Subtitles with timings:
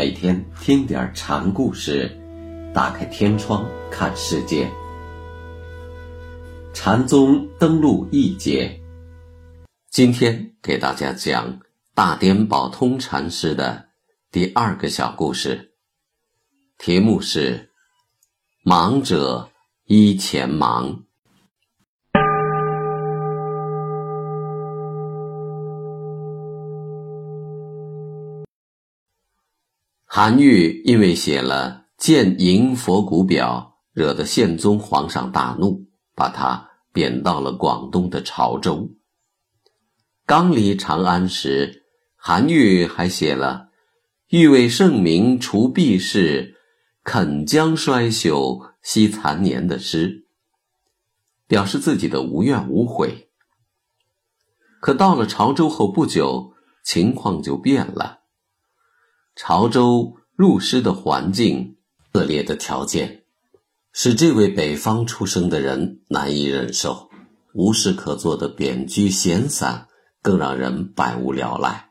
[0.00, 2.10] 每天听点禅故事，
[2.72, 4.66] 打开天窗看世界。
[6.72, 8.80] 禅宗登陆一节，
[9.90, 11.60] 今天给大家讲
[11.94, 13.90] 大颠宝通禅师的
[14.32, 15.74] 第二个小故事，
[16.78, 17.70] 题目是
[18.64, 19.50] “忙者
[19.84, 21.04] 依前忙”。
[30.12, 38.90] 韩愈因为写了《建营佛骨表》，惹得宪宗皇上大怒，把他贬到了广东的潮州。
[40.26, 41.84] 刚离长安时，
[42.16, 43.68] 韩愈还写了
[44.30, 46.56] “欲为圣明除弊事，
[47.04, 50.26] 肯将衰朽惜残年”的诗，
[51.46, 53.28] 表示自己的无怨无悔。
[54.80, 56.52] 可到了潮州后不久，
[56.82, 58.19] 情况就变了。
[59.36, 61.76] 潮州入师的环境
[62.12, 63.24] 恶劣的条件，
[63.92, 67.08] 使这位北方出生的人难以忍受。
[67.52, 69.88] 无事可做的贬居闲散，
[70.22, 71.90] 更让人百无聊赖。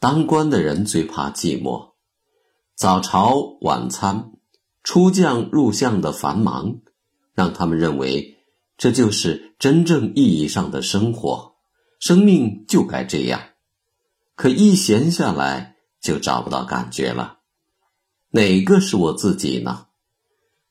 [0.00, 1.92] 当官的人最怕寂寞，
[2.74, 4.32] 早朝晚餐、
[4.82, 6.80] 出将入相的繁忙，
[7.32, 8.38] 让他们认为
[8.76, 11.54] 这就是真正意义上的生活，
[12.00, 13.40] 生命就该这样。
[14.34, 15.75] 可一闲下来，
[16.06, 17.38] 就找不到感觉了，
[18.30, 19.86] 哪个是我自己呢？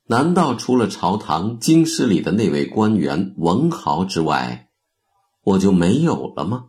[0.05, 4.69] 难道除了朝堂京师里的那位官员文豪之外，
[5.43, 6.67] 我就没有了吗？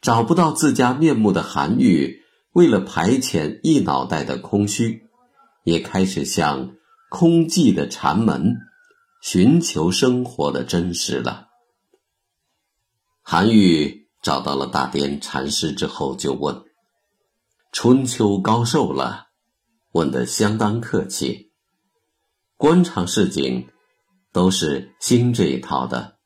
[0.00, 2.22] 找不到自家面目的韩愈，
[2.52, 5.02] 为了排遣一脑袋的空虚，
[5.64, 6.76] 也开始向
[7.10, 8.58] 空寂的禅门
[9.20, 11.48] 寻求生活的真实了。
[13.22, 16.67] 韩愈找到了大颠禅师之后，就问。
[17.70, 19.28] 春秋高寿了，
[19.92, 21.52] 问得相当客气。
[22.56, 23.68] 官场市井
[24.32, 26.18] 都是兴这一套的。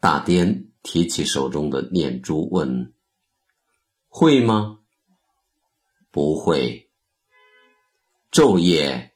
[0.00, 2.94] 大颠提起手中的念珠问
[4.08, 4.78] ：“会吗
[6.10, 6.90] ？”“不会。
[8.32, 9.12] ”“昼夜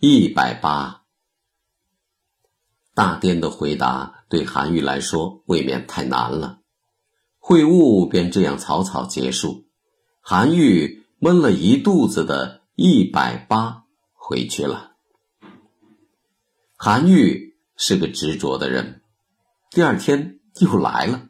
[0.00, 1.04] 一百八。”
[2.94, 6.60] 大颠的回答对韩愈来说未免太难了，
[7.38, 9.66] 会悟便这样草草结束。
[10.24, 13.82] 韩愈闷了一肚子的一百八
[14.14, 14.92] 回去了。
[16.76, 19.02] 韩愈是个执着的人，
[19.72, 21.28] 第二天又来了。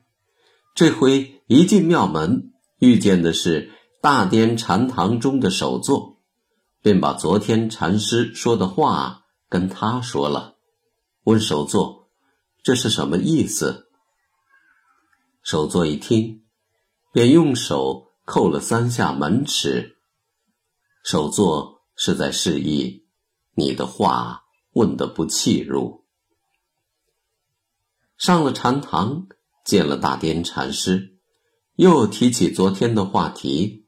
[0.74, 3.72] 这回一进庙门，遇见的是
[4.02, 6.20] 大殿禅堂中的首座，
[6.82, 10.56] 便把昨天禅师说的话跟他说了，
[11.24, 12.10] 问首座
[12.62, 13.88] ：“这是什么意思？”
[15.42, 16.44] 首座一听，
[17.10, 18.11] 便用手。
[18.24, 19.96] 叩了三下门齿，
[21.04, 23.06] 首座是在示意
[23.54, 24.44] 你的话
[24.74, 26.04] 问的不气入。
[28.16, 29.26] 上了禅堂，
[29.64, 31.18] 见了大颠禅师，
[31.74, 33.86] 又提起昨天的话题。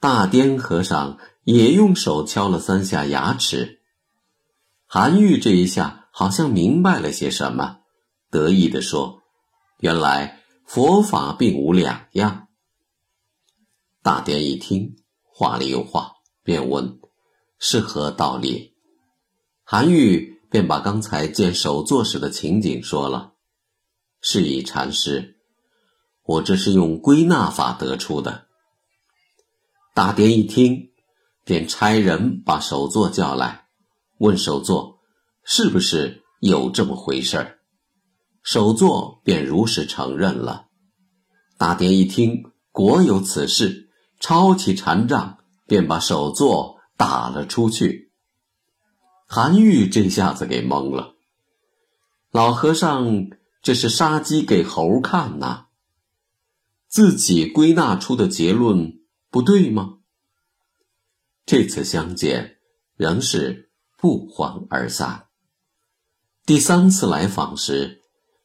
[0.00, 3.80] 大颠和尚也用手敲了三下牙齿。
[4.86, 7.78] 韩愈这一下好像明白了些什么，
[8.30, 9.22] 得意地说
[9.78, 12.43] ：“原来佛法并无两样。”
[14.04, 17.00] 大颠一听，话里有话，便问
[17.58, 18.74] ：“是何道理？”
[19.64, 23.32] 韩愈便把刚才见首座时的情景说了。
[24.20, 25.38] 是以禅师，
[26.22, 28.46] 我这是用归纳法得出的。
[29.94, 30.90] 大颠一听，
[31.42, 33.68] 便差人把首座叫来，
[34.18, 34.98] 问首座
[35.44, 37.60] ：“是不是有这么回事儿？”
[38.44, 40.66] 首座便如实承认了。
[41.56, 43.83] 大颠一听，果有此事。
[44.24, 45.36] 抄起禅杖，
[45.66, 48.10] 便把首座打了出去。
[49.26, 51.14] 韩愈这下子给懵了。
[52.30, 53.26] 老和尚
[53.60, 55.66] 这是杀鸡给猴看呐？
[56.88, 58.98] 自己归纳出的结论
[59.28, 59.98] 不对吗？
[61.44, 62.56] 这次相见
[62.96, 65.26] 仍是不欢而散。
[66.46, 68.00] 第三次来访时，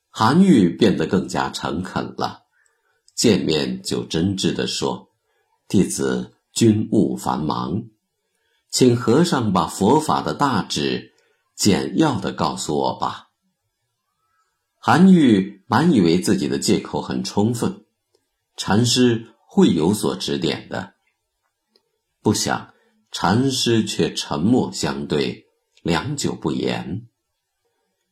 [0.10, 2.42] 韩愈变得更加诚恳了，
[3.16, 5.09] 见面就真挚地说。
[5.70, 7.84] 弟子军务繁忙，
[8.72, 11.14] 请和尚把佛法的大旨
[11.56, 13.28] 简要的告诉我吧。
[14.80, 17.86] 韩愈满以为自己的借口很充分，
[18.58, 20.96] 禅师会有所指点的，
[22.24, 22.74] 不想
[23.12, 25.46] 禅师却沉默相对，
[25.84, 27.08] 良久不言。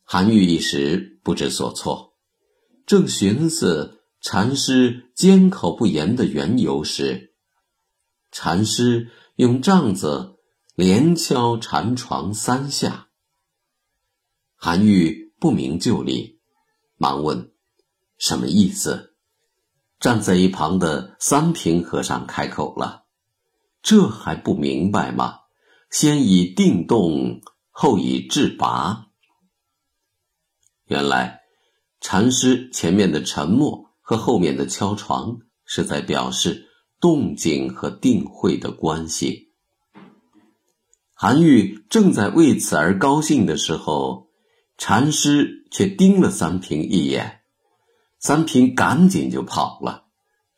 [0.04, 2.14] 韩愈一时不知所措，
[2.86, 7.27] 正寻思禅师缄口不言的缘由时。
[8.40, 10.38] 禅师用杖子
[10.76, 13.08] 连敲禅床三下。
[14.56, 16.40] 韩愈不明就里，
[16.98, 17.52] 忙问
[18.20, 19.16] ：“什么意思？”
[20.00, 23.06] 站在一旁的三平和尚开口了
[23.82, 25.40] ：“这还不明白吗？
[25.90, 27.42] 先以定动，
[27.72, 29.08] 后以制拔。”
[30.86, 31.42] 原来，
[32.00, 36.67] 禅师前面的沉默和后面的敲床是在表示
[37.00, 39.54] 动静和定慧的关系。
[41.14, 44.30] 韩愈正在为此而高兴的时候，
[44.78, 47.42] 禅师却盯了三平一眼。
[48.20, 50.06] 三平赶紧就跑了，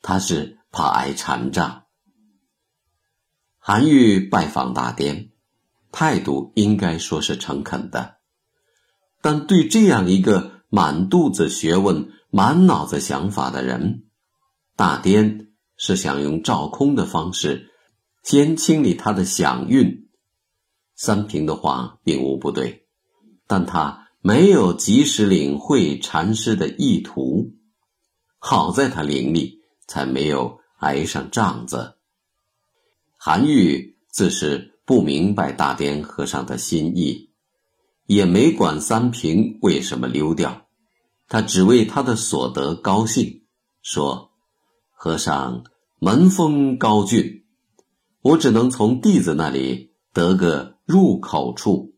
[0.02, 1.84] 他是怕挨禅杖。
[3.58, 5.30] 韩愈拜访大颠，
[5.92, 8.16] 态度应该说是诚恳的，
[9.20, 14.04] 但对这样一个满肚子学问、满脑子想法的人，
[14.76, 15.49] 大颠
[15.80, 17.70] 是想用照空的方式
[18.22, 20.08] 先清理他的想运。
[20.94, 22.86] 三平的话并无不对，
[23.46, 24.06] 但他。
[24.22, 27.54] 没有及时领会禅师的意图，
[28.38, 31.94] 好在他伶俐，才没有挨上杖子。
[33.16, 37.30] 韩愈自是不明白大颠和尚的心意，
[38.04, 40.66] 也没管三平为什么溜掉，
[41.26, 43.46] 他只为他的所得高兴，
[43.80, 44.29] 说
[45.02, 45.64] ：“和尚
[45.98, 47.44] 门风高峻，
[48.20, 51.94] 我只能从弟子那里得个入口处。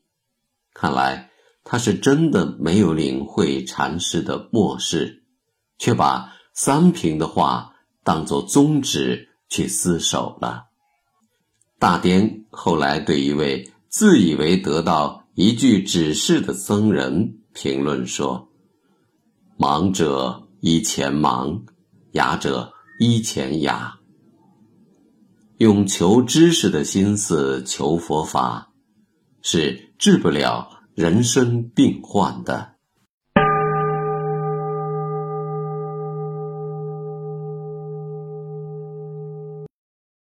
[0.73, 1.29] 看来。”
[1.65, 5.23] 他是真的没有领会禅师的末世，
[5.79, 10.65] 却把三平的话当作宗旨去厮守了。
[11.79, 18.49] 大颠后来对一位自以为得到一句指示的僧人评论说
[19.57, 21.63] ：“盲者依前盲，
[22.11, 23.99] 哑者依前牙。
[25.59, 28.73] 用求知识的心思求佛法，
[29.43, 32.72] 是治不了。”人生病患的。